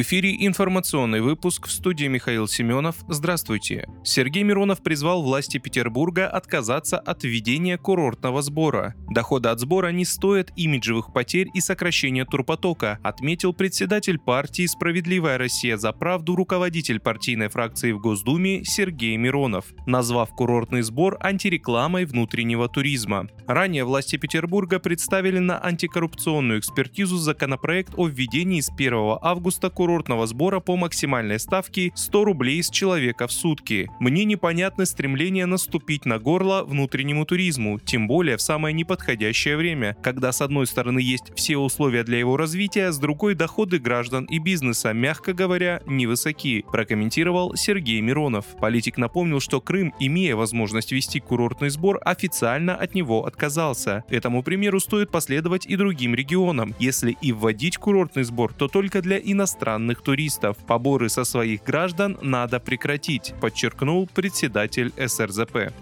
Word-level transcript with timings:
В 0.00 0.02
эфире 0.02 0.34
информационный 0.46 1.20
выпуск 1.20 1.66
в 1.66 1.70
студии 1.70 2.06
Михаил 2.06 2.48
Семенов. 2.48 2.96
Здравствуйте. 3.06 3.86
Сергей 4.02 4.44
Миронов 4.44 4.82
призвал 4.82 5.22
власти 5.22 5.58
Петербурга 5.58 6.26
отказаться 6.26 6.98
от 6.98 7.22
введения 7.22 7.76
курортного 7.76 8.40
сбора. 8.40 8.94
Доходы 9.10 9.50
от 9.50 9.60
сбора 9.60 9.88
не 9.88 10.06
стоят 10.06 10.52
имиджевых 10.56 11.12
потерь 11.12 11.48
и 11.52 11.60
сокращения 11.60 12.24
турпотока, 12.24 12.98
отметил 13.02 13.52
председатель 13.52 14.18
партии 14.18 14.64
«Справедливая 14.64 15.36
Россия 15.36 15.76
за 15.76 15.92
правду» 15.92 16.34
руководитель 16.34 16.98
партийной 16.98 17.48
фракции 17.48 17.92
в 17.92 18.00
Госдуме 18.00 18.64
Сергей 18.64 19.18
Миронов, 19.18 19.66
назвав 19.84 20.30
курортный 20.30 20.80
сбор 20.80 21.18
антирекламой 21.20 22.06
внутреннего 22.06 22.70
туризма. 22.70 23.28
Ранее 23.46 23.84
власти 23.84 24.16
Петербурга 24.16 24.78
представили 24.78 25.40
на 25.40 25.62
антикоррупционную 25.62 26.60
экспертизу 26.60 27.18
законопроект 27.18 27.92
о 27.98 28.06
введении 28.06 28.62
с 28.62 28.70
1 28.70 29.18
августа 29.20 29.68
курортного 29.68 29.89
сбора 30.26 30.60
по 30.60 30.76
максимальной 30.76 31.38
ставке 31.38 31.92
100 31.94 32.24
рублей 32.24 32.62
с 32.62 32.70
человека 32.70 33.26
в 33.26 33.32
сутки. 33.32 33.90
Мне 33.98 34.24
непонятно 34.24 34.86
стремление 34.86 35.46
наступить 35.46 36.06
на 36.06 36.18
горло 36.18 36.62
внутреннему 36.64 37.24
туризму, 37.24 37.78
тем 37.80 38.06
более 38.06 38.36
в 38.36 38.42
самое 38.42 38.72
неподходящее 38.72 39.56
время, 39.56 39.96
когда 40.02 40.32
с 40.32 40.40
одной 40.40 40.66
стороны 40.66 41.00
есть 41.00 41.32
все 41.34 41.56
условия 41.56 42.04
для 42.04 42.18
его 42.18 42.36
развития, 42.36 42.92
с 42.92 42.98
другой 42.98 43.34
доходы 43.34 43.78
граждан 43.78 44.24
и 44.26 44.38
бизнеса, 44.38 44.92
мягко 44.92 45.32
говоря, 45.32 45.82
невысоки, 45.86 46.64
прокомментировал 46.70 47.56
Сергей 47.56 48.00
Миронов. 48.00 48.44
Политик 48.60 48.96
напомнил, 48.96 49.40
что 49.40 49.60
Крым, 49.60 49.92
имея 49.98 50.36
возможность 50.36 50.92
вести 50.92 51.20
курортный 51.20 51.70
сбор, 51.70 52.00
официально 52.04 52.76
от 52.76 52.94
него 52.94 53.26
отказался. 53.26 54.04
Этому 54.08 54.42
примеру 54.42 54.80
стоит 54.80 55.10
последовать 55.10 55.66
и 55.66 55.76
другим 55.76 56.14
регионам. 56.14 56.74
Если 56.78 57.16
и 57.20 57.32
вводить 57.32 57.76
курортный 57.76 58.22
сбор, 58.22 58.52
то 58.52 58.68
только 58.68 59.02
для 59.02 59.18
иностранных 59.18 59.69
иностранных 59.70 60.02
туристов. 60.02 60.56
Поборы 60.66 61.08
со 61.08 61.24
своих 61.24 61.62
граждан 61.64 62.18
надо 62.22 62.60
прекратить, 62.60 63.34
подчеркнул 63.40 64.08
председатель 64.12 64.92
СРЗП. 64.96 65.72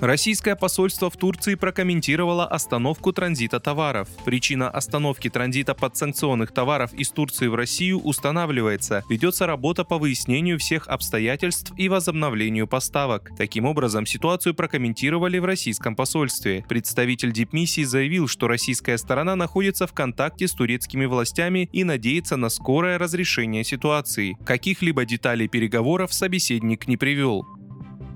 Российское 0.00 0.56
посольство 0.56 1.10
в 1.10 1.16
Турции 1.18 1.56
прокомментировало 1.56 2.46
остановку 2.46 3.12
транзита 3.12 3.60
товаров. 3.60 4.08
Причина 4.24 4.70
остановки 4.70 5.28
транзита 5.28 5.74
подсанкционных 5.74 6.52
товаров 6.52 6.94
из 6.94 7.10
Турции 7.10 7.48
в 7.48 7.54
Россию 7.54 8.00
устанавливается. 8.00 9.04
Ведется 9.10 9.46
работа 9.46 9.84
по 9.84 9.98
выяснению 9.98 10.58
всех 10.58 10.88
обстоятельств 10.88 11.72
и 11.76 11.90
возобновлению 11.90 12.66
поставок. 12.66 13.30
Таким 13.36 13.66
образом, 13.66 14.06
ситуацию 14.06 14.54
прокомментировали 14.54 15.38
в 15.38 15.44
российском 15.44 15.94
посольстве. 15.94 16.64
Представитель 16.66 17.32
дипмиссии 17.32 17.84
заявил, 17.84 18.26
что 18.26 18.48
российская 18.48 18.96
сторона 18.96 19.36
находится 19.36 19.86
в 19.86 19.92
контакте 19.92 20.48
с 20.48 20.52
турецкими 20.52 21.04
властями 21.04 21.68
и 21.72 21.84
надеется 21.84 22.38
на 22.38 22.48
скорое 22.48 22.96
разрешение 22.96 23.64
ситуации. 23.64 24.38
Каких-либо 24.46 25.04
деталей 25.04 25.46
переговоров 25.46 26.14
собеседник 26.14 26.88
не 26.88 26.96
привел. 26.96 27.59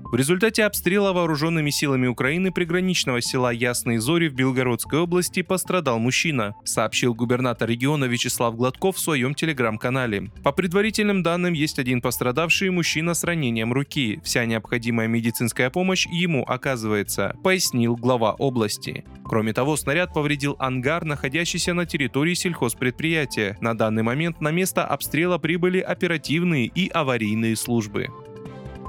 В 0.05 0.15
результате 0.15 0.63
обстрела 0.63 1.13
вооруженными 1.13 1.71
силами 1.71 2.05
Украины 2.05 2.51
приграничного 2.51 3.21
села 3.21 3.51
Ясные 3.51 3.99
Зори 3.99 4.29
в 4.29 4.35
Белгородской 4.35 4.99
области 4.99 5.41
пострадал 5.41 5.97
мужчина, 5.97 6.53
сообщил 6.63 7.15
губернатор 7.15 7.67
региона 7.67 8.05
Вячеслав 8.05 8.55
Гладков 8.55 8.97
в 8.97 8.99
своем 8.99 9.33
телеграм-канале. 9.33 10.31
По 10.43 10.51
предварительным 10.51 11.23
данным, 11.23 11.53
есть 11.53 11.79
один 11.79 12.01
пострадавший 12.01 12.69
мужчина 12.69 13.15
с 13.15 13.23
ранением 13.23 13.73
руки. 13.73 14.21
Вся 14.23 14.45
необходимая 14.45 15.07
медицинская 15.07 15.71
помощь 15.71 16.05
ему 16.05 16.43
оказывается, 16.43 17.35
пояснил 17.43 17.95
глава 17.95 18.33
области. 18.33 19.03
Кроме 19.25 19.53
того, 19.53 19.75
снаряд 19.75 20.13
повредил 20.13 20.55
ангар, 20.59 21.03
находящийся 21.03 21.73
на 21.73 21.87
территории 21.87 22.35
сельхозпредприятия. 22.35 23.57
На 23.59 23.75
данный 23.75 24.03
момент 24.03 24.39
на 24.39 24.51
место 24.51 24.85
обстрела 24.85 25.39
прибыли 25.39 25.79
оперативные 25.79 26.67
и 26.67 26.89
аварийные 26.89 27.55
службы. 27.55 28.09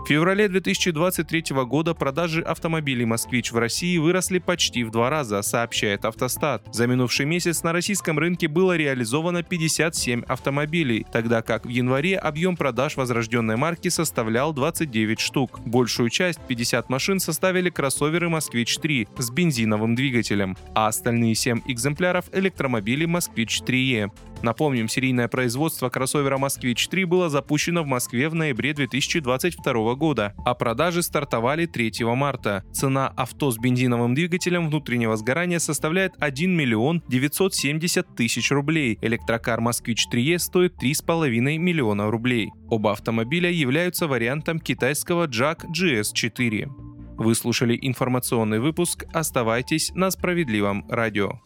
В 0.06 0.08
феврале 0.08 0.48
2023 0.48 1.64
года 1.64 1.92
продажи 1.92 2.40
автомобилей 2.40 3.04
«Москвич» 3.04 3.50
в 3.50 3.58
России 3.58 3.98
выросли 3.98 4.38
почти 4.38 4.84
в 4.84 4.92
два 4.92 5.10
раза, 5.10 5.42
сообщает 5.42 6.04
Автостат. 6.04 6.62
За 6.72 6.86
минувший 6.86 7.26
месяц 7.26 7.64
на 7.64 7.72
российском 7.72 8.16
рынке 8.16 8.46
было 8.46 8.76
реализовано 8.76 9.42
57 9.42 10.22
автомобилей, 10.28 11.04
тогда 11.10 11.42
как 11.42 11.66
в 11.66 11.70
январе 11.70 12.16
объем 12.18 12.56
продаж 12.56 12.96
возрожденной 12.96 13.56
марки 13.56 13.88
составлял 13.88 14.52
29 14.52 15.18
штук. 15.18 15.58
Большую 15.66 16.08
часть, 16.10 16.38
50 16.46 16.88
машин, 16.88 17.18
составили 17.18 17.68
кроссоверы 17.68 18.28
«Москвич-3» 18.28 19.08
с 19.18 19.30
бензиновым 19.32 19.96
двигателем, 19.96 20.56
а 20.72 20.86
остальные 20.86 21.34
7 21.34 21.62
экземпляров– 21.66 22.26
электромобили 22.32 23.06
«Москвич-3Е». 23.06 24.12
Напомним, 24.46 24.86
серийное 24.86 25.26
производство 25.26 25.88
кроссовера 25.88 26.38
«Москвич-3» 26.38 27.04
было 27.04 27.28
запущено 27.28 27.82
в 27.82 27.86
Москве 27.88 28.28
в 28.28 28.36
ноябре 28.36 28.74
2022 28.74 29.94
года, 29.96 30.34
а 30.44 30.54
продажи 30.54 31.02
стартовали 31.02 31.66
3 31.66 32.04
марта. 32.14 32.62
Цена 32.72 33.08
авто 33.16 33.50
с 33.50 33.58
бензиновым 33.58 34.14
двигателем 34.14 34.68
внутреннего 34.68 35.16
сгорания 35.16 35.58
составляет 35.58 36.12
1 36.20 36.56
миллион 36.56 37.02
970 37.08 38.14
тысяч 38.14 38.52
рублей. 38.52 39.00
Электрокар 39.02 39.60
«Москвич 39.60 40.06
3Е» 40.08 40.38
стоит 40.38 40.74
3,5 40.80 41.58
миллиона 41.58 42.08
рублей. 42.08 42.52
Оба 42.70 42.92
автомобиля 42.92 43.50
являются 43.50 44.06
вариантом 44.06 44.60
китайского 44.60 45.26
Jack 45.26 45.64
GS4. 45.76 46.68
Вы 47.18 47.34
слушали 47.34 47.76
информационный 47.82 48.60
выпуск. 48.60 49.06
Оставайтесь 49.12 49.90
на 49.96 50.08
справедливом 50.12 50.86
радио. 50.88 51.40